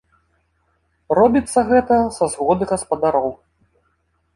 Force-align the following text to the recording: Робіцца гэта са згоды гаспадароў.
Робіцца 1.21 1.59
гэта 1.75 2.01
са 2.19 2.25
згоды 2.35 2.63
гаспадароў. 2.77 3.29